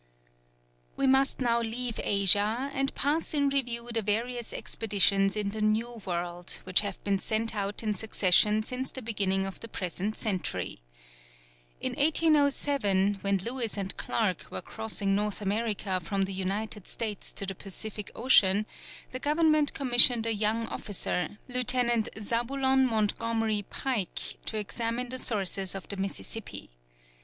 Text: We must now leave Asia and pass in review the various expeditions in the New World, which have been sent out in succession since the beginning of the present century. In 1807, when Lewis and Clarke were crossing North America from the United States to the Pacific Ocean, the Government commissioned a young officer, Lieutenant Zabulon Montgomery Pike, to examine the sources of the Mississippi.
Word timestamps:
We 0.97 1.05
must 1.05 1.39
now 1.39 1.61
leave 1.61 1.99
Asia 2.03 2.71
and 2.73 2.91
pass 2.95 3.35
in 3.35 3.49
review 3.49 3.87
the 3.93 4.01
various 4.01 4.51
expeditions 4.51 5.37
in 5.37 5.49
the 5.49 5.61
New 5.61 6.01
World, 6.07 6.59
which 6.63 6.79
have 6.79 7.03
been 7.03 7.19
sent 7.19 7.55
out 7.55 7.83
in 7.83 7.93
succession 7.93 8.63
since 8.63 8.91
the 8.91 9.03
beginning 9.03 9.45
of 9.45 9.59
the 9.59 9.67
present 9.67 10.17
century. 10.17 10.81
In 11.79 11.93
1807, 11.93 13.19
when 13.21 13.37
Lewis 13.37 13.77
and 13.77 13.95
Clarke 13.95 14.47
were 14.49 14.59
crossing 14.63 15.13
North 15.13 15.39
America 15.39 15.99
from 15.99 16.23
the 16.23 16.33
United 16.33 16.87
States 16.87 17.31
to 17.33 17.45
the 17.45 17.53
Pacific 17.53 18.09
Ocean, 18.15 18.65
the 19.11 19.19
Government 19.19 19.71
commissioned 19.75 20.25
a 20.25 20.33
young 20.33 20.65
officer, 20.65 21.37
Lieutenant 21.47 22.09
Zabulon 22.19 22.87
Montgomery 22.87 23.65
Pike, 23.69 24.37
to 24.47 24.57
examine 24.57 25.09
the 25.09 25.19
sources 25.19 25.75
of 25.75 25.87
the 25.89 25.97
Mississippi. 25.97 26.71